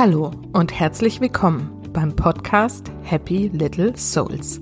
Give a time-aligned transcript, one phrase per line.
[0.00, 4.60] Hallo und herzlich willkommen beim Podcast Happy Little Souls.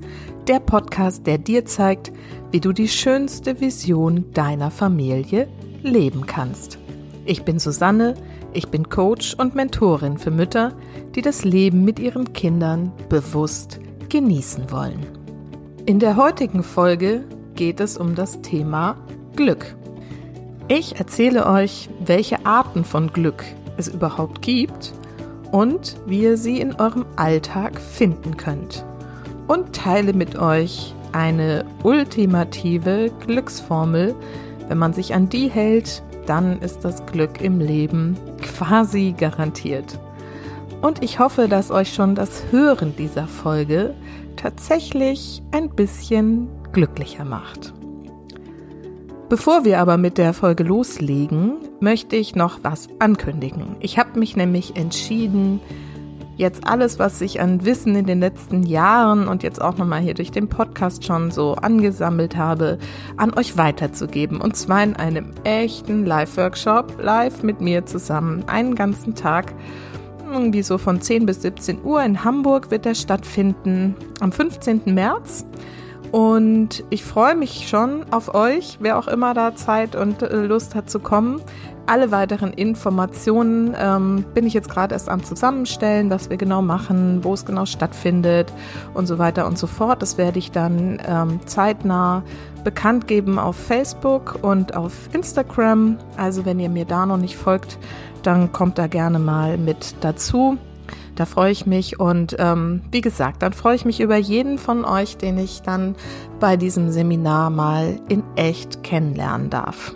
[0.49, 2.11] Der Podcast, der dir zeigt,
[2.53, 5.47] wie du die schönste Vision deiner Familie
[5.83, 6.79] leben kannst.
[7.27, 8.15] Ich bin Susanne,
[8.55, 10.73] ich bin Coach und Mentorin für Mütter,
[11.15, 13.79] die das Leben mit ihren Kindern bewusst
[14.09, 15.05] genießen wollen.
[15.85, 17.25] In der heutigen Folge
[17.55, 18.97] geht es um das Thema
[19.37, 19.77] Glück.
[20.69, 23.45] Ich erzähle euch, welche Arten von Glück
[23.77, 24.95] es überhaupt gibt
[25.53, 28.85] und wie ihr sie in eurem Alltag finden könnt.
[29.47, 34.15] Und teile mit euch eine ultimative Glücksformel.
[34.69, 39.99] Wenn man sich an die hält, dann ist das Glück im Leben quasi garantiert.
[40.83, 43.95] Und ich hoffe, dass euch schon das Hören dieser Folge
[44.37, 47.73] tatsächlich ein bisschen glücklicher macht.
[49.29, 53.75] Bevor wir aber mit der Folge loslegen, möchte ich noch was ankündigen.
[53.81, 55.61] Ich habe mich nämlich entschieden,
[56.37, 60.15] jetzt alles, was ich an Wissen in den letzten Jahren und jetzt auch nochmal hier
[60.15, 62.79] durch den Podcast schon so angesammelt habe,
[63.17, 64.41] an euch weiterzugeben.
[64.41, 69.55] Und zwar in einem echten Live-Workshop, live mit mir zusammen, einen ganzen Tag.
[70.31, 74.83] Irgendwie so von 10 bis 17 Uhr in Hamburg wird der stattfinden am 15.
[74.87, 75.45] März.
[76.13, 80.75] Und ich freue mich schon auf euch, wer auch immer da Zeit und äh, Lust
[80.75, 81.41] hat zu kommen.
[81.87, 87.23] Alle weiteren Informationen ähm, bin ich jetzt gerade erst am Zusammenstellen, was wir genau machen,
[87.23, 88.53] wo es genau stattfindet
[88.93, 90.03] und so weiter und so fort.
[90.03, 92.25] Das werde ich dann ähm, zeitnah
[92.65, 95.99] bekannt geben auf Facebook und auf Instagram.
[96.17, 97.79] Also wenn ihr mir da noch nicht folgt,
[98.25, 100.59] dann kommt da gerne mal mit dazu.
[101.17, 104.85] Da freue ich mich und ähm, wie gesagt, dann freue ich mich über jeden von
[104.85, 105.97] euch, den ich dann
[106.39, 109.95] bei diesem Seminar mal in echt kennenlernen darf.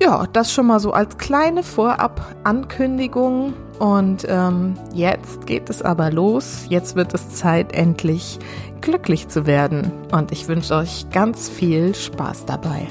[0.00, 3.54] Ja, das schon mal so als kleine Vorab-Ankündigung.
[3.78, 6.66] Und ähm, jetzt geht es aber los.
[6.68, 8.38] Jetzt wird es Zeit, endlich
[8.82, 9.90] glücklich zu werden.
[10.12, 12.86] Und ich wünsche euch ganz viel Spaß dabei.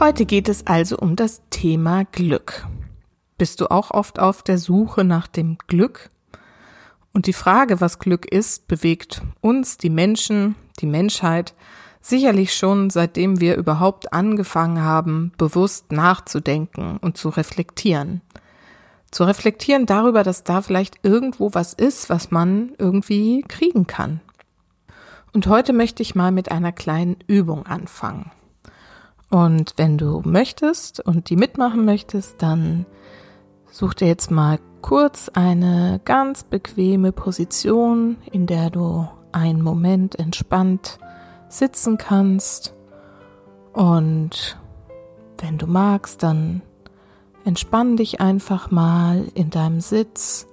[0.00, 2.68] Heute geht es also um das Thema Glück.
[3.36, 6.10] Bist du auch oft auf der Suche nach dem Glück?
[7.12, 11.52] Und die Frage, was Glück ist, bewegt uns, die Menschen, die Menschheit,
[12.00, 18.20] sicherlich schon seitdem wir überhaupt angefangen haben, bewusst nachzudenken und zu reflektieren.
[19.10, 24.20] Zu reflektieren darüber, dass da vielleicht irgendwo was ist, was man irgendwie kriegen kann.
[25.32, 28.30] Und heute möchte ich mal mit einer kleinen Übung anfangen.
[29.30, 32.86] Und wenn du möchtest und die mitmachen möchtest, dann
[33.70, 40.98] such dir jetzt mal kurz eine ganz bequeme Position, in der du einen Moment entspannt
[41.48, 42.74] sitzen kannst.
[43.72, 44.58] Und
[45.38, 46.62] wenn du magst, dann
[47.44, 50.46] entspann dich einfach mal in deinem Sitz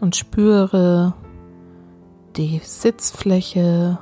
[0.00, 1.14] und spüre
[2.36, 3.98] die Sitzfläche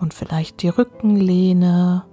[0.00, 2.04] und vielleicht die Rückenlehne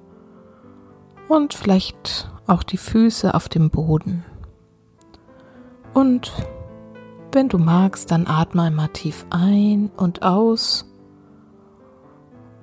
[1.29, 4.25] und vielleicht auch die Füße auf dem Boden.
[5.93, 6.33] Und
[7.31, 10.85] wenn du magst, dann atme einmal tief ein und aus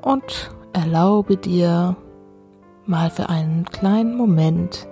[0.03, 1.97] und erlaube dir
[2.85, 4.89] mal für einen kleinen Moment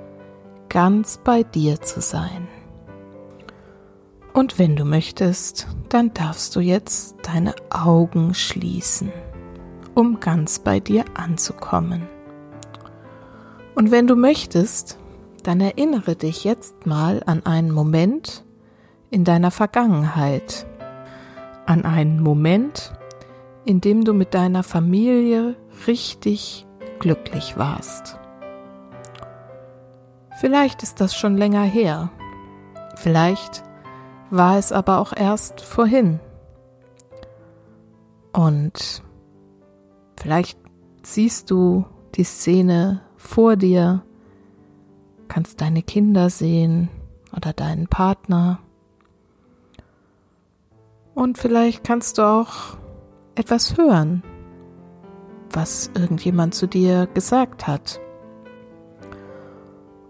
[0.69, 2.49] ganz bei dir zu sein.
[4.33, 9.13] Und wenn du möchtest, dann darfst du jetzt deine Augen schließen,
[9.95, 12.14] um ganz bei dir anzukommen.
[13.75, 14.99] Und wenn du möchtest,
[15.43, 18.45] dann erinnere dich jetzt mal an einen Moment
[19.11, 20.67] in deiner Vergangenheit,
[21.67, 22.93] an einen Moment,
[23.65, 26.67] in dem du mit deiner Familie richtig
[26.99, 28.19] glücklich warst.
[30.41, 32.11] Vielleicht ist das schon länger her,
[32.97, 33.63] vielleicht
[34.31, 36.21] war es aber auch erst vorhin.
[38.33, 39.03] Und
[40.19, 40.59] vielleicht
[41.03, 41.85] siehst du
[42.17, 44.03] die Szene vor dir,
[45.29, 46.89] kannst deine Kinder sehen
[47.35, 48.61] oder deinen Partner.
[51.15, 52.77] Und vielleicht kannst du auch
[53.35, 54.23] etwas hören,
[55.51, 58.01] was irgendjemand zu dir gesagt hat.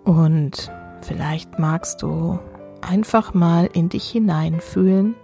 [0.05, 0.71] Und
[1.01, 2.39] vielleicht magst du
[2.81, 5.15] einfach mal in dich hineinfühlen,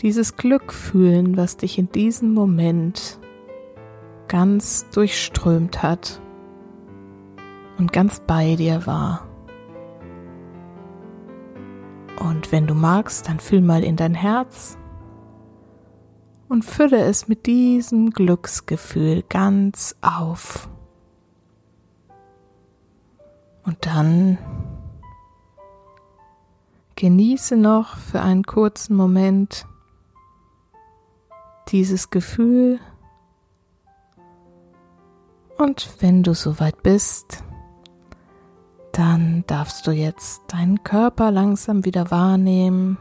[0.00, 3.18] dieses Glück fühlen, was dich in diesem Moment
[4.28, 6.20] ganz durchströmt hat
[7.80, 9.26] und ganz bei dir war.
[12.20, 14.76] Und wenn du magst, dann fühl mal in dein Herz
[16.50, 20.68] und fülle es mit diesem Glücksgefühl ganz auf.
[23.64, 24.36] Und dann
[26.96, 29.66] genieße noch für einen kurzen Moment
[31.68, 32.78] dieses Gefühl.
[35.56, 37.42] Und wenn du soweit bist,
[38.92, 42.98] dann darfst du jetzt deinen Körper langsam wieder wahrnehmen,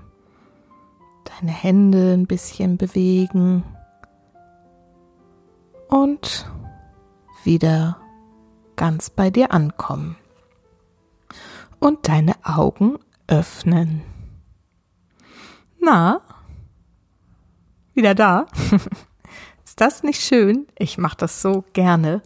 [1.24, 3.63] deine Hände ein bisschen bewegen
[5.88, 6.50] und
[7.44, 7.97] wieder
[8.75, 10.15] ganz bei dir ankommen
[11.80, 14.01] und deine Augen öffnen.
[15.80, 16.21] Na,
[17.94, 18.45] wieder da?
[19.65, 20.68] Ist das nicht schön?
[20.77, 22.21] Ich mache das so gerne.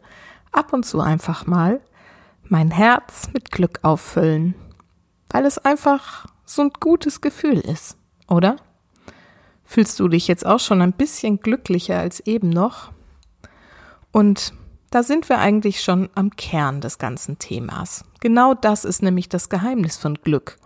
[0.52, 1.82] Ab und zu einfach mal
[2.54, 4.54] mein Herz mit Glück auffüllen,
[5.32, 7.98] weil es einfach so ein gutes Gefühl ist,
[8.28, 8.58] oder?
[9.64, 12.92] Fühlst du dich jetzt auch schon ein bisschen glücklicher als eben noch?
[14.12, 14.54] Und
[14.92, 18.06] da sind wir eigentlich schon am Kern des ganzen Themas.
[18.20, 20.60] Genau das ist nämlich das Geheimnis von Glück.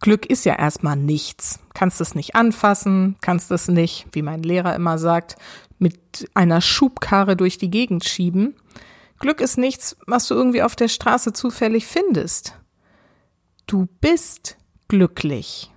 [0.00, 1.60] Glück ist ja erstmal nichts.
[1.72, 5.36] Kannst es nicht anfassen, kannst es nicht, wie mein Lehrer immer sagt,
[5.78, 8.54] mit einer Schubkarre durch die Gegend schieben.
[9.24, 12.60] Glück ist nichts, was du irgendwie auf der Straße zufällig findest.
[13.66, 15.72] Du bist glücklich.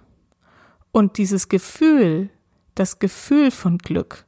[0.91, 2.29] Und dieses Gefühl,
[2.75, 4.25] das Gefühl von Glück,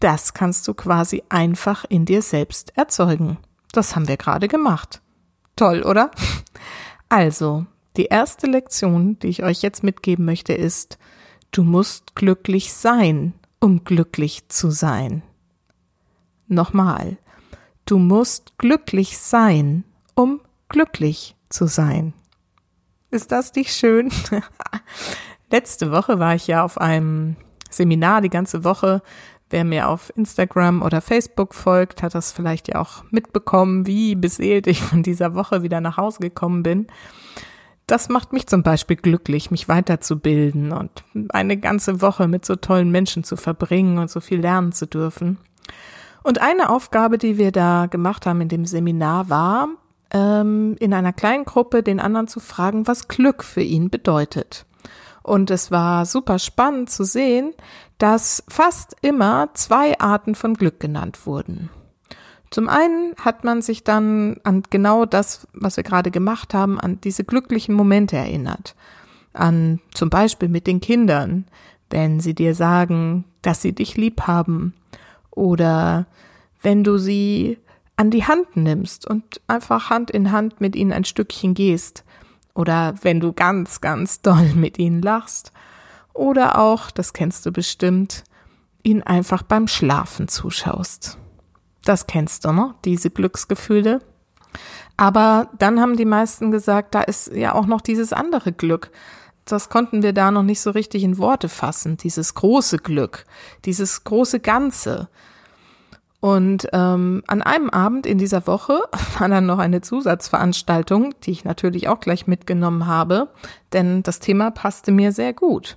[0.00, 3.36] das kannst du quasi einfach in dir selbst erzeugen.
[3.72, 5.02] Das haben wir gerade gemacht.
[5.56, 6.10] Toll, oder?
[7.10, 7.66] Also,
[7.98, 10.96] die erste Lektion, die ich euch jetzt mitgeben möchte, ist,
[11.50, 15.22] du musst glücklich sein, um glücklich zu sein.
[16.48, 17.18] Nochmal,
[17.86, 19.84] du musst glücklich sein,
[20.14, 22.14] um glücklich zu sein.
[23.10, 24.10] Ist das nicht schön?
[25.50, 27.36] Letzte Woche war ich ja auf einem
[27.70, 29.02] Seminar die ganze Woche
[29.50, 34.66] Wer mir auf Instagram oder Facebook folgt, hat das vielleicht ja auch mitbekommen, wie beseelt
[34.66, 36.86] ich von dieser Woche wieder nach Hause gekommen bin.
[37.86, 40.90] Das macht mich zum Beispiel glücklich, mich weiterzubilden und
[41.28, 45.38] eine ganze Woche mit so tollen Menschen zu verbringen und so viel lernen zu dürfen.
[46.24, 49.68] Und eine Aufgabe, die wir da gemacht haben in dem Seminar, war,
[50.10, 54.64] ähm, in einer kleinen Gruppe den anderen zu fragen, was Glück für ihn bedeutet.
[55.22, 57.52] Und es war super spannend zu sehen,
[57.98, 61.68] dass fast immer zwei Arten von Glück genannt wurden.
[62.50, 67.00] Zum einen hat man sich dann an genau das, was wir gerade gemacht haben, an
[67.02, 68.74] diese glücklichen Momente erinnert.
[69.32, 71.46] An zum Beispiel mit den Kindern,
[71.90, 74.74] wenn sie dir sagen, dass sie dich lieb haben.
[75.34, 76.06] Oder
[76.62, 77.58] wenn du sie
[77.96, 82.04] an die Hand nimmst und einfach Hand in Hand mit ihnen ein Stückchen gehst
[82.54, 85.52] oder wenn du ganz, ganz doll mit ihnen lachst.
[86.12, 88.24] Oder auch, das kennst du bestimmt,
[88.82, 91.18] ihnen einfach beim Schlafen zuschaust.
[91.84, 92.74] Das kennst du, ne?
[92.84, 94.00] Diese Glücksgefühle.
[94.96, 98.90] Aber dann haben die meisten gesagt, da ist ja auch noch dieses andere Glück.
[99.44, 103.26] Das konnten wir da noch nicht so richtig in Worte fassen, dieses große Glück,
[103.64, 105.08] dieses große Ganze.
[106.20, 108.80] Und ähm, an einem Abend in dieser Woche
[109.18, 113.28] war dann noch eine Zusatzveranstaltung, die ich natürlich auch gleich mitgenommen habe,
[113.74, 115.76] denn das Thema passte mir sehr gut.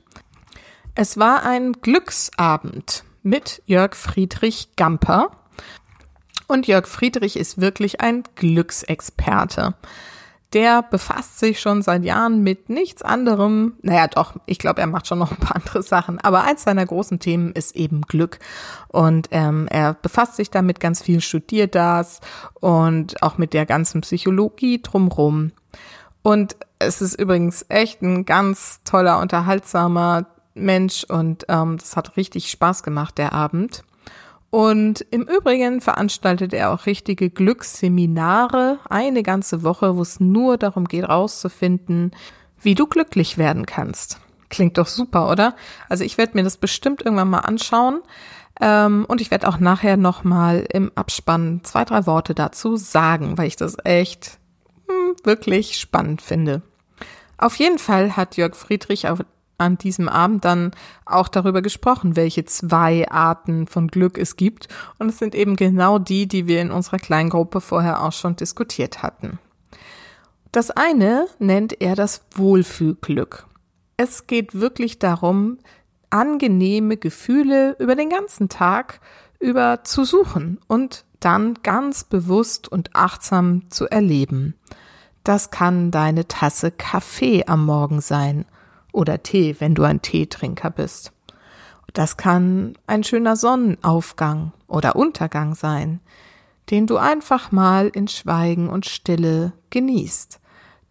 [0.96, 5.32] Es war ein Glücksabend mit Jörg Friedrich Gamper.
[6.48, 9.76] Und Jörg Friedrich ist wirklich ein Glücksexperte
[10.58, 13.74] der befasst sich schon seit Jahren mit nichts anderem.
[13.84, 16.20] Naja, doch, ich glaube, er macht schon noch ein paar andere Sachen.
[16.20, 18.40] Aber eins seiner großen Themen ist eben Glück.
[18.88, 22.22] Und ähm, er befasst sich damit ganz viel, studiert das
[22.56, 25.52] und auch mit der ganzen Psychologie drumrum.
[26.24, 32.50] Und es ist übrigens echt ein ganz toller, unterhaltsamer Mensch und ähm, das hat richtig
[32.50, 33.84] Spaß gemacht, der Abend.
[34.58, 40.86] Und im Übrigen veranstaltet er auch richtige Glücksseminare, eine ganze Woche, wo es nur darum
[40.86, 42.10] geht, rauszufinden,
[42.60, 44.20] wie du glücklich werden kannst.
[44.50, 45.56] Klingt doch super, oder?
[45.90, 48.02] Also ich werde mir das bestimmt irgendwann mal anschauen.
[48.60, 53.46] Ähm, und ich werde auch nachher nochmal im Abspann zwei, drei Worte dazu sagen, weil
[53.46, 54.40] ich das echt
[54.88, 56.64] hm, wirklich spannend finde.
[57.38, 59.06] Auf jeden Fall hat Jörg Friedrich
[59.58, 60.72] an diesem Abend dann
[61.06, 64.68] auch darüber gesprochen, welche zwei Arten von Glück es gibt.
[65.00, 69.02] Und es sind eben genau die, die wir in unserer Kleingruppe vorher auch schon diskutiert
[69.02, 69.40] hatten.
[70.52, 73.48] Das eine nennt er das Wohlfühlglück.
[73.98, 75.58] Es geht wirklich darum,
[76.10, 79.02] angenehme Gefühle über den ganzen Tag
[79.40, 84.56] über zu suchen und dann ganz bewusst und achtsam zu erleben.
[85.24, 88.46] Das kann deine Tasse Kaffee am Morgen sein
[88.98, 91.14] oder Tee, wenn du ein Teetrinker bist.
[91.94, 96.02] Das kann ein schöner Sonnenaufgang oder Untergang sein.
[96.70, 100.40] den du einfach mal in Schweigen und Stille genießt.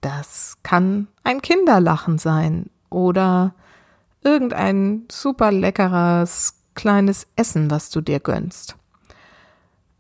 [0.01, 3.55] Das kann ein Kinderlachen sein oder
[4.23, 8.77] irgendein super leckeres kleines Essen, was du dir gönnst.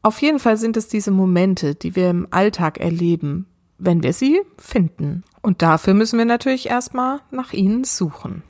[0.02, 3.46] Auf jeden Fall sind es diese Momente, die wir im Alltag erleben,
[3.78, 5.24] wenn wir sie finden.
[5.46, 8.42] Und dafür müssen wir natürlich erstmal nach ihnen suchen.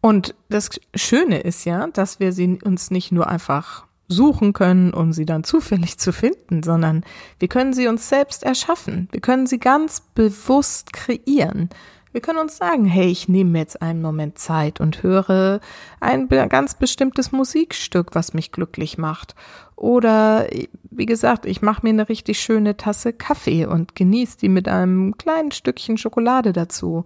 [0.00, 5.12] Und das Schöne ist ja, dass wir sie uns nicht nur einfach suchen können, um
[5.12, 7.02] sie dann zufällig zu finden, sondern
[7.40, 9.08] wir können sie uns selbst erschaffen.
[9.10, 11.70] Wir können sie ganz bewusst kreieren.
[12.18, 15.60] Wir können uns sagen, hey, ich nehme mir jetzt einen Moment Zeit und höre
[16.00, 19.36] ein ganz bestimmtes Musikstück, was mich glücklich macht.
[19.76, 20.48] Oder,
[20.90, 25.16] wie gesagt, ich mache mir eine richtig schöne Tasse Kaffee und genieße die mit einem
[25.16, 27.04] kleinen Stückchen Schokolade dazu.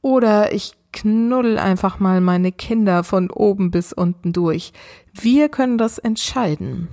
[0.00, 4.72] Oder ich knuddel einfach mal meine Kinder von oben bis unten durch.
[5.12, 6.88] Wir können das entscheiden.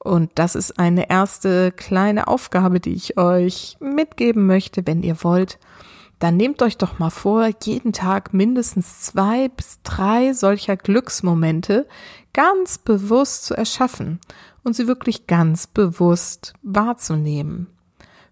[0.00, 5.60] Und das ist eine erste kleine Aufgabe, die ich euch mitgeben möchte, wenn ihr wollt.
[6.18, 11.86] Dann nehmt euch doch mal vor, jeden Tag mindestens zwei bis drei solcher Glücksmomente
[12.32, 14.18] ganz bewusst zu erschaffen
[14.64, 17.68] und sie wirklich ganz bewusst wahrzunehmen.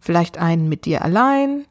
[0.00, 1.64] Vielleicht einen mit dir allein,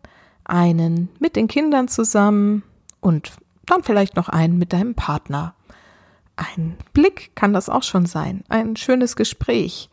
[0.45, 2.63] einen mit den Kindern zusammen
[3.01, 3.33] und
[3.65, 5.53] dann vielleicht noch einen mit deinem Partner.
[6.37, 9.89] Ein Blick kann das auch schon sein, ein schönes Gespräch,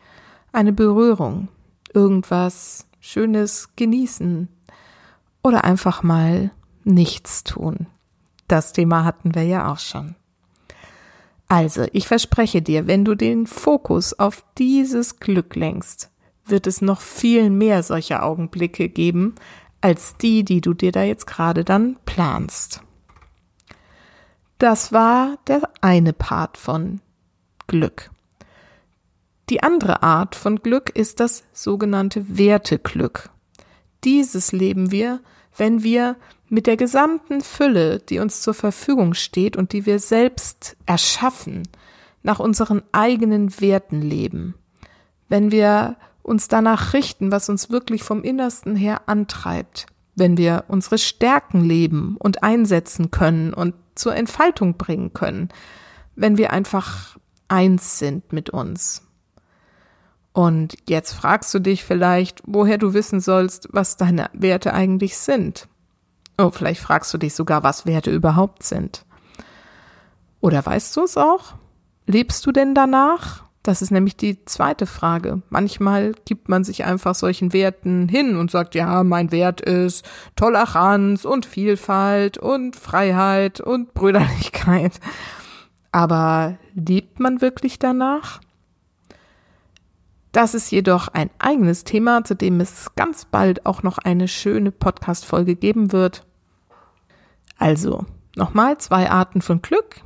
[0.52, 1.48] eine Berührung,
[1.92, 4.48] irgendwas Schönes genießen
[5.42, 6.50] oder einfach mal
[6.84, 7.86] nichts tun.
[8.48, 10.14] Das Thema hatten wir ja auch schon.
[11.48, 16.10] Also, ich verspreche dir, wenn du den Fokus auf dieses Glück lenkst,
[16.46, 19.34] wird es noch viel mehr solcher Augenblicke geben,
[19.80, 22.82] als die, die du dir da jetzt gerade dann planst.
[24.58, 27.00] Das war der eine Part von
[27.66, 28.10] Glück.
[29.50, 33.30] Die andere Art von Glück ist das sogenannte Werteglück.
[34.04, 35.20] Dieses leben wir,
[35.56, 36.16] wenn wir
[36.48, 41.62] mit der gesamten Fülle, die uns zur Verfügung steht und die wir selbst erschaffen,
[42.22, 44.54] nach unseren eigenen Werten leben.
[45.28, 50.98] Wenn wir uns danach richten, was uns wirklich vom Innersten her antreibt, wenn wir unsere
[50.98, 55.48] Stärken leben und einsetzen können und zur Entfaltung bringen können,
[56.14, 57.18] wenn wir einfach
[57.48, 59.02] eins sind mit uns.
[60.32, 65.68] Und jetzt fragst du dich vielleicht, woher du wissen sollst, was deine Werte eigentlich sind.
[66.38, 69.04] Oh, vielleicht fragst du dich sogar, was Werte überhaupt sind.
[70.40, 71.54] Oder weißt du es auch?
[72.06, 73.44] Lebst du denn danach?
[73.62, 75.42] Das ist nämlich die zweite Frage.
[75.48, 81.24] Manchmal gibt man sich einfach solchen Werten hin und sagt, ja, mein Wert ist Toleranz
[81.24, 84.98] und Vielfalt und Freiheit und Brüderlichkeit.
[85.92, 88.40] Aber lebt man wirklich danach?
[90.32, 94.72] Das ist jedoch ein eigenes Thema, zu dem es ganz bald auch noch eine schöne
[94.72, 96.26] Podcast-Folge geben wird.
[97.58, 100.00] Also, nochmal zwei Arten von Glück.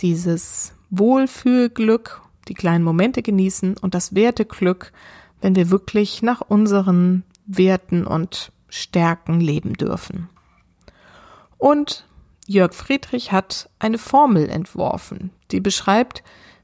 [0.00, 4.92] Dieses Wohlfühlglück die kleinen Momente genießen und das Werteglück,
[5.40, 10.28] wenn wir wirklich nach unseren Werten und Stärken leben dürfen.
[11.56, 12.06] Und
[12.46, 16.22] Jörg Friedrich hat eine Formel entworfen, die beschreibt,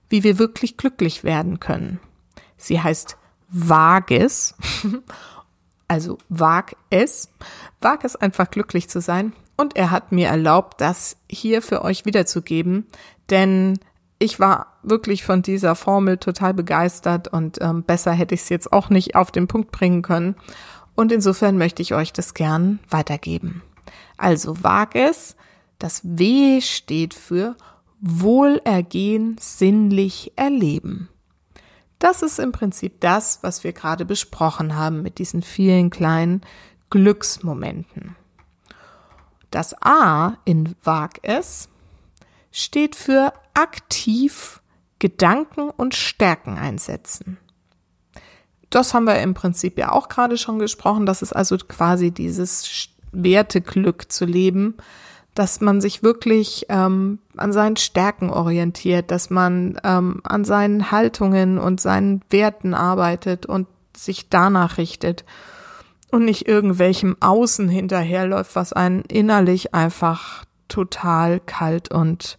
[0.09, 2.01] wie wir wirklich glücklich werden können.
[2.67, 3.17] Sie heißt
[3.49, 4.55] Wages,
[5.89, 7.31] also wag es,
[7.81, 9.33] wag es einfach glücklich zu sein.
[9.57, 12.87] Und er hat mir erlaubt, das hier für euch wiederzugeben,
[13.31, 13.79] denn
[14.19, 18.73] ich war wirklich von dieser Formel total begeistert und ähm, besser hätte ich es jetzt
[18.73, 20.35] auch nicht auf den Punkt bringen können.
[20.95, 23.63] Und insofern möchte ich euch das gern weitergeben.
[24.17, 25.37] Also wag es.
[25.79, 27.57] Das W steht für
[28.01, 31.09] Wohlergehen sinnlich erleben.
[32.05, 36.43] Das ist im Prinzip das, was wir gerade besprochen haben mit diesen vielen kleinen
[36.91, 38.15] Glücksmomenten.
[39.51, 41.71] Das A in Wag es
[42.53, 44.61] steht für aktiv
[44.99, 47.39] Gedanken und Stärken einsetzen.
[48.69, 51.07] Das haben wir im Prinzip ja auch gerade schon gesprochen.
[51.07, 54.77] Das ist also quasi dieses Werteglück zu leben,
[55.35, 61.59] dass man sich wirklich ähm, an seinen Stärken orientiert, dass man ähm, an seinen Haltungen
[61.59, 65.25] und seinen Werten arbeitet und sich danach richtet
[66.11, 72.39] und nicht irgendwelchem Außen hinterherläuft, was einen innerlich einfach total kalt und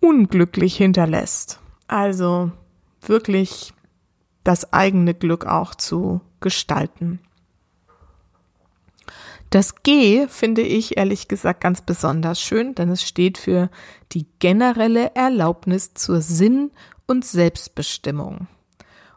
[0.00, 1.60] unglücklich hinterlässt.
[1.88, 2.52] Also
[3.00, 3.72] wirklich
[4.44, 7.20] das eigene Glück auch zu gestalten.
[9.54, 13.70] Das G finde ich ehrlich gesagt ganz besonders schön, denn es steht für
[14.10, 16.72] die generelle Erlaubnis zur Sinn-
[17.06, 18.48] und Selbstbestimmung.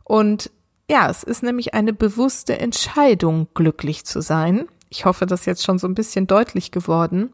[0.04, 0.52] Und
[0.88, 4.68] Ja, es ist nämlich eine bewusste Entscheidung, glücklich zu sein.
[4.90, 7.32] Ich hoffe, das ist jetzt schon so ein bisschen deutlich geworden.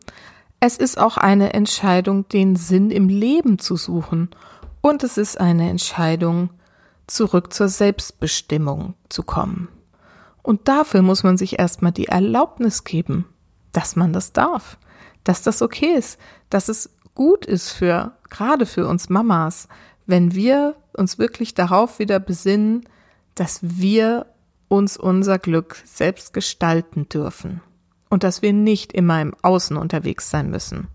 [0.62, 4.29] Es ist auch eine Entscheidung, den Sinn im Leben zu suchen.
[4.79, 6.51] Und es ist eine Entscheidung,
[7.05, 9.67] zurück zur Selbstbestimmung zu kommen.
[10.44, 13.26] Und dafür muss man sich erstmal die Erlaubnis geben,
[13.72, 14.78] dass man das darf,
[15.24, 16.20] dass das okay ist,
[16.50, 19.68] dass es gut ist für, gerade für uns Mamas,
[20.06, 22.88] wenn wir uns wirklich darauf wieder besinnen,
[23.36, 24.28] dass wir
[24.68, 27.62] uns unser Glück selbst gestalten dürfen
[28.10, 30.88] und dass wir nicht immer im Außen unterwegs sein müssen.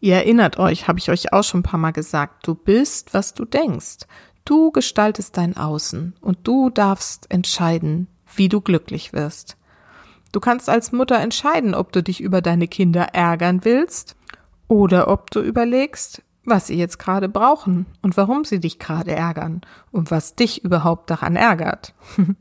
[0.00, 3.32] Ihr erinnert euch, habe ich euch auch schon ein paar Mal gesagt, du bist, was
[3.32, 4.06] du denkst.
[4.44, 9.56] Du gestaltest dein Außen und du darfst entscheiden, wie du glücklich wirst.
[10.32, 14.16] Du kannst als Mutter entscheiden, ob du dich über deine Kinder ärgern willst
[14.68, 19.62] oder ob du überlegst, was sie jetzt gerade brauchen und warum sie dich gerade ärgern
[19.90, 21.94] und was dich überhaupt daran ärgert.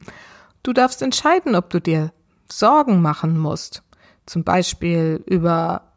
[0.64, 2.12] Du darfst entscheiden, ob du dir
[2.52, 3.84] Sorgen machen musst,
[4.26, 5.92] zum Beispiel über,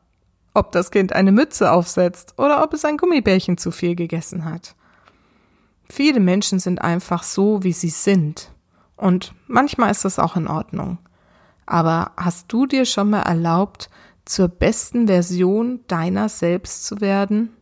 [0.53, 4.75] ob das Kind eine Mütze aufsetzt oder ob es ein Gummibärchen zu viel gegessen hat.
[5.89, 8.51] Viele Menschen sind einfach so, wie sie sind.
[8.99, 10.99] Und manchmal ist das auch in Ordnung.
[11.65, 13.89] Aber hast du dir schon mal erlaubt,
[14.25, 17.57] zur besten Version deiner selbst zu werden?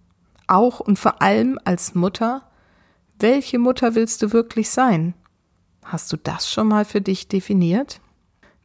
[0.46, 2.42] Auch und vor allem als Mutter?
[3.18, 5.14] Welche Mutter willst du wirklich sein?
[5.84, 8.00] Hast du das schon mal für dich definiert?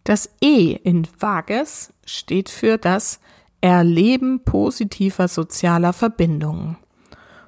[0.04, 3.20] Das E in Vages steht für das
[3.62, 6.78] Erleben positiver sozialer Verbindungen.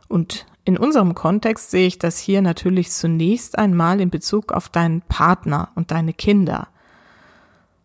[0.08, 5.02] Und in unserem Kontext sehe ich das hier natürlich zunächst einmal in Bezug auf deinen
[5.02, 6.70] Partner und deine Kinder.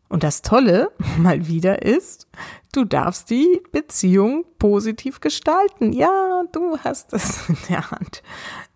[0.08, 2.28] Und das Tolle mal wieder ist,
[2.72, 5.92] du darfst die Beziehung positiv gestalten.
[5.92, 8.22] Ja, du hast es in der Hand.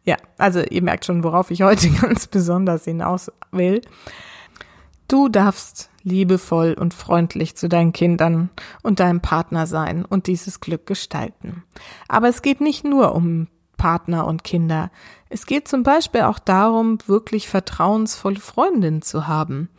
[0.04, 3.82] Ja, also ihr merkt schon, worauf ich heute ganz besonders hinaus will.
[5.06, 8.50] Du darfst liebevoll und freundlich zu deinen Kindern
[8.82, 11.62] und deinem Partner sein und dieses Glück gestalten.
[12.08, 13.46] Aber es geht nicht nur um
[13.82, 14.92] Partner und Kinder.
[15.28, 19.70] Es geht zum Beispiel auch darum, wirklich vertrauensvolle Freundinnen zu haben,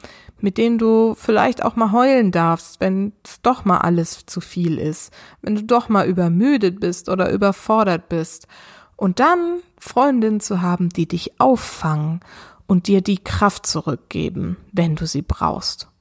[0.41, 4.77] mit denen du vielleicht auch mal heulen darfst, wenn es doch mal alles zu viel
[4.77, 8.47] ist, wenn du doch mal übermüdet bist oder überfordert bist.
[8.97, 12.19] Und dann Freundinnen zu haben, die dich auffangen
[12.67, 15.92] und dir die Kraft zurückgeben, wenn du sie brauchst.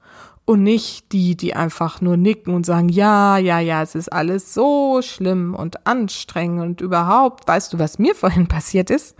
[0.44, 4.52] Und nicht die, die einfach nur nicken und sagen, ja, ja, ja, es ist alles
[4.52, 9.16] so schlimm und anstrengend und überhaupt, weißt du, was mir vorhin passiert ist?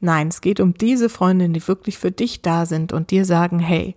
[0.00, 3.58] Nein, es geht um diese Freundinnen, die wirklich für dich da sind und dir sagen,
[3.58, 3.96] hey,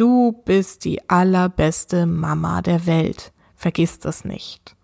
[0.00, 3.32] Du bist die allerbeste Mama der Welt.
[3.54, 4.74] Vergiss das nicht.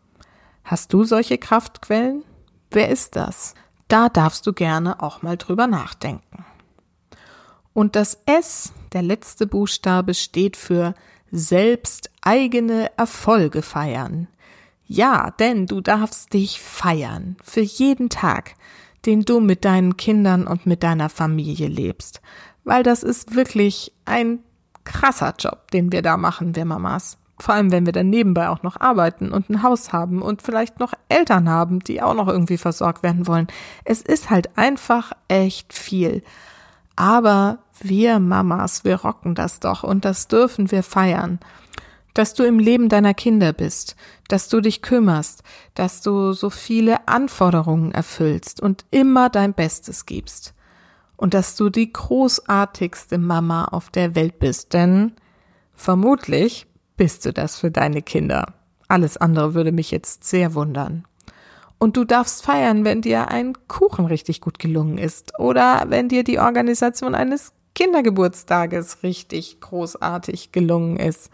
[0.64, 2.22] Hast du solche Kraftquellen?
[2.70, 3.54] Wer ist das?
[3.88, 6.44] Da darfst du gerne auch mal drüber nachdenken.
[7.76, 10.94] Und das S, der letzte Buchstabe, steht für
[11.30, 14.28] selbst eigene Erfolge feiern.
[14.86, 18.54] Ja, denn du darfst dich feiern für jeden Tag,
[19.04, 22.22] den du mit deinen Kindern und mit deiner Familie lebst,
[22.64, 24.38] weil das ist wirklich ein
[24.84, 27.18] krasser Job, den wir da machen, wir Mamas.
[27.38, 30.80] Vor allem, wenn wir dann nebenbei auch noch arbeiten und ein Haus haben und vielleicht
[30.80, 33.48] noch Eltern haben, die auch noch irgendwie versorgt werden wollen.
[33.84, 36.22] Es ist halt einfach echt viel.
[36.96, 41.38] Aber wir Mamas, wir rocken das doch und das dürfen wir feiern.
[42.14, 43.94] Dass du im Leben deiner Kinder bist,
[44.28, 45.42] dass du dich kümmerst,
[45.74, 50.54] dass du so viele Anforderungen erfüllst und immer dein Bestes gibst
[51.16, 55.12] und dass du die großartigste Mama auf der Welt bist, denn
[55.74, 58.54] vermutlich bist du das für deine Kinder.
[58.88, 61.04] Alles andere würde mich jetzt sehr wundern.
[61.78, 66.24] Und du darfst feiern, wenn dir ein Kuchen richtig gut gelungen ist oder wenn dir
[66.24, 71.30] die Organisation eines Kindergeburtstages richtig großartig gelungen ist.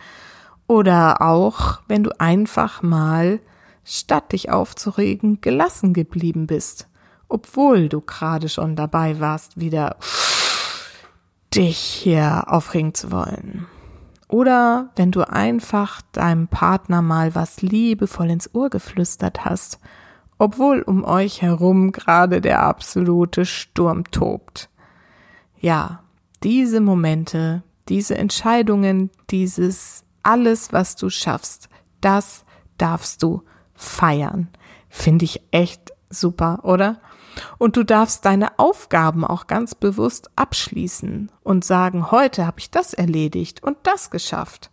[0.67, 3.41] Oder auch, wenn du einfach mal,
[3.83, 6.89] statt dich aufzuregen, gelassen geblieben bist
[7.33, 9.97] obwohl du gerade schon dabei warst, wieder
[11.55, 13.67] dich hier aufregen zu wollen.
[14.29, 19.79] Oder wenn du einfach deinem Partner mal was liebevoll ins Ohr geflüstert hast,
[20.39, 24.69] obwohl um euch herum gerade der absolute Sturm tobt.
[25.59, 26.02] Ja,
[26.43, 31.69] diese Momente, diese Entscheidungen, dieses alles, was du schaffst,
[32.01, 32.45] das
[32.79, 33.43] darfst du
[33.75, 34.49] feiern.
[34.89, 37.01] Finde ich echt super, oder?
[37.59, 42.93] Und du darfst deine Aufgaben auch ganz bewusst abschließen und sagen, heute habe ich das
[42.93, 44.71] erledigt und das geschafft.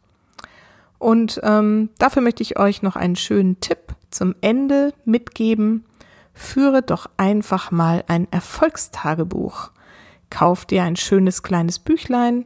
[0.98, 5.86] Und ähm, dafür möchte ich euch noch einen schönen Tipp zum Ende mitgeben.
[6.34, 9.72] Führe doch einfach mal ein Erfolgstagebuch.
[10.30, 12.46] Kauf dir ein schönes kleines Büchlein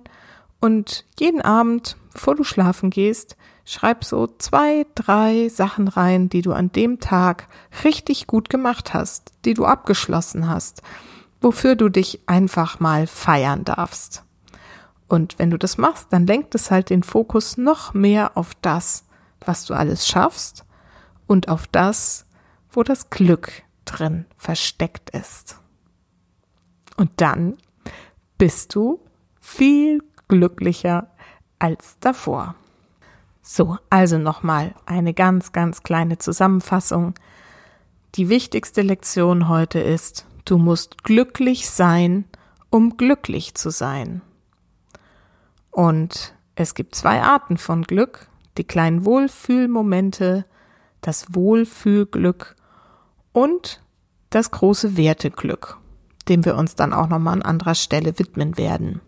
[0.60, 6.54] und jeden Abend, bevor du schlafen gehst, schreib so zwei, drei Sachen rein, die du
[6.54, 7.48] an dem Tag
[7.84, 10.82] richtig gut gemacht hast, die du abgeschlossen hast,
[11.42, 14.24] wofür du dich einfach mal feiern darfst.
[15.08, 19.06] Und wenn du das machst, dann lenkt es halt den Fokus noch mehr auf das,
[19.42, 20.66] was du alles schaffst
[21.28, 22.26] und auf das,
[22.72, 25.58] wo das Glück drin versteckt ist.
[26.96, 27.58] Und dann
[28.44, 29.00] bist du
[29.40, 31.08] viel glücklicher
[31.60, 32.56] als davor.
[33.42, 37.14] So, also nochmal eine ganz, ganz kleine Zusammenfassung.
[38.16, 42.26] Die wichtigste Lektion heute ist, du musst glücklich sein,
[42.70, 44.22] um glücklich zu sein.
[45.72, 48.28] Und es gibt zwei Arten von Glück,
[48.58, 50.44] die kleinen Wohlfühlmomente,
[51.00, 52.58] das Wohlfühlglück
[53.32, 53.82] und
[54.32, 55.78] das große Werteglück,
[56.30, 59.02] dem wir uns dann auch nochmal an anderer Stelle widmen werden.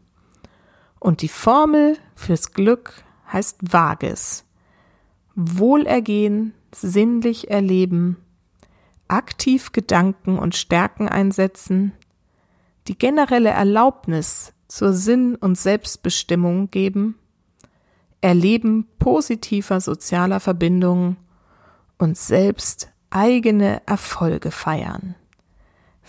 [1.00, 4.46] Und die Formel fürs Glück heißt Vages.
[5.36, 8.18] Wohlergehen, sinnlich erleben,
[9.08, 11.94] aktiv Gedanken und Stärken einsetzen,
[12.88, 17.16] die generelle Erlaubnis zur Sinn- und Selbstbestimmung geben,
[18.22, 21.18] Erleben positiver sozialer Verbindungen
[22.00, 25.14] und selbst eigene Erfolge feiern.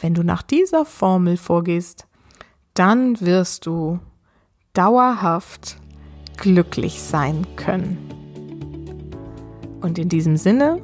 [0.00, 2.06] Wenn du nach dieser Formel vorgehst,
[2.74, 3.98] dann wirst du
[4.74, 5.78] dauerhaft
[6.36, 7.98] glücklich sein können.
[9.80, 10.82] Und in diesem Sinne,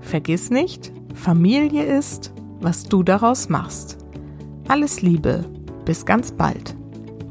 [0.00, 3.98] vergiss nicht, Familie ist, was du daraus machst.
[4.68, 5.44] Alles Liebe,
[5.84, 6.76] bis ganz bald.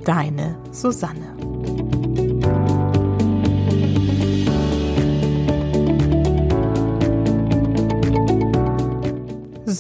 [0.03, 1.36] Deine Susanne.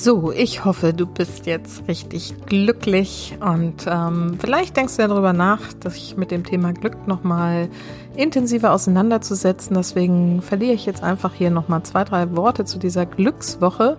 [0.07, 5.33] So, ich hoffe, du bist jetzt richtig glücklich und ähm, vielleicht denkst du ja darüber
[5.33, 7.67] nach, sich mit dem Thema Glück nochmal
[8.15, 9.75] intensiver auseinanderzusetzen.
[9.75, 13.97] Deswegen verliere ich jetzt einfach hier nochmal zwei, drei Worte zu dieser Glückswoche,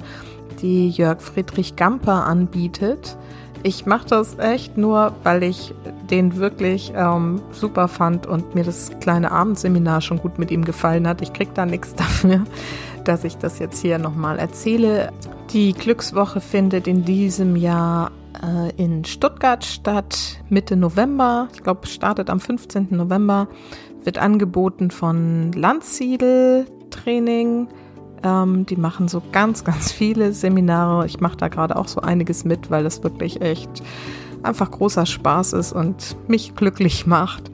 [0.62, 3.18] die Jörg Friedrich Gamper anbietet.
[3.62, 5.74] Ich mache das echt nur, weil ich
[6.10, 11.06] den wirklich ähm, super fand und mir das kleine Abendseminar schon gut mit ihm gefallen
[11.06, 11.20] hat.
[11.20, 12.44] Ich krieg da nichts dafür,
[13.08, 15.10] dass ich das jetzt hier nochmal erzähle.
[15.50, 21.48] Die Glückswoche findet in diesem Jahr äh, in Stuttgart statt, Mitte November.
[21.54, 22.88] Ich glaube, startet am 15.
[22.90, 23.48] November.
[24.04, 27.68] Wird angeboten von Landsiedel Training.
[28.22, 31.06] Ähm, die machen so ganz, ganz viele Seminare.
[31.06, 33.82] Ich mache da gerade auch so einiges mit, weil das wirklich echt
[34.42, 37.50] einfach großer Spaß ist und mich glücklich macht.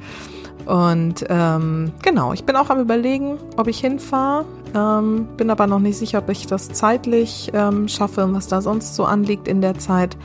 [0.67, 4.47] Und ähm, genau, ich bin auch am Überlegen, ob ich hinfahre.
[4.75, 8.61] Ähm, bin aber noch nicht sicher, ob ich das zeitlich ähm, schaffe und was da
[8.61, 10.17] sonst so anliegt in der Zeit.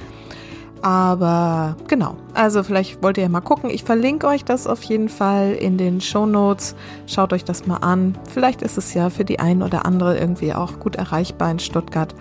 [0.82, 3.70] Aber genau, also vielleicht wollt ihr ja mal gucken.
[3.70, 6.76] Ich verlinke euch das auf jeden Fall in den Show Notes.
[7.06, 8.18] Schaut euch das mal an.
[8.34, 12.16] Vielleicht ist es ja für die einen oder andere irgendwie auch gut erreichbar in Stuttgart.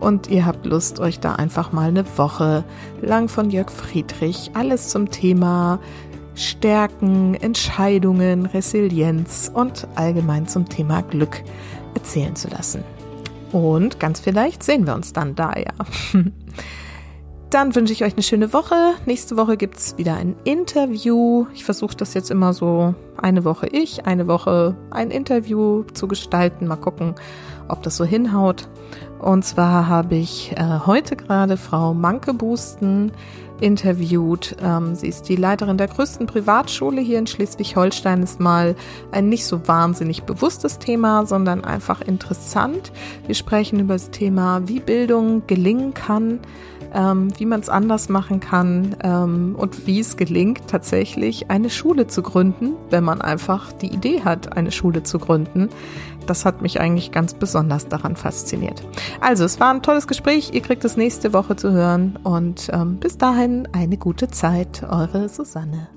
[0.00, 2.64] Und ihr habt Lust, euch da einfach mal eine Woche
[3.00, 5.78] lang von Jörg Friedrich alles zum Thema
[6.40, 11.42] Stärken, Entscheidungen, Resilienz und allgemein zum Thema Glück
[11.94, 12.82] erzählen zu lassen.
[13.52, 15.72] Und ganz vielleicht sehen wir uns dann da, ja.
[17.50, 18.94] Dann wünsche ich euch eine schöne Woche.
[19.06, 21.46] Nächste Woche gibt es wieder ein Interview.
[21.52, 26.68] Ich versuche das jetzt immer so eine Woche ich, eine Woche ein Interview zu gestalten.
[26.68, 27.16] Mal gucken,
[27.70, 28.68] ob das so hinhaut.
[29.18, 33.12] Und zwar habe ich äh, heute gerade Frau Manke Busten
[33.60, 34.56] interviewt.
[34.62, 38.22] Ähm, sie ist die Leiterin der größten Privatschule hier in Schleswig-Holstein.
[38.22, 38.74] Ist mal
[39.12, 42.92] ein nicht so wahnsinnig bewusstes Thema, sondern einfach interessant.
[43.26, 46.40] Wir sprechen über das Thema, wie Bildung gelingen kann
[46.94, 52.06] ähm, wie man es anders machen kann ähm, und wie es gelingt, tatsächlich eine Schule
[52.06, 55.68] zu gründen, wenn man einfach die Idee hat, eine Schule zu gründen.
[56.26, 58.82] Das hat mich eigentlich ganz besonders daran fasziniert.
[59.20, 60.50] Also, es war ein tolles Gespräch.
[60.52, 64.82] Ihr kriegt es nächste Woche zu hören und ähm, bis dahin eine gute Zeit.
[64.88, 65.88] Eure Susanne.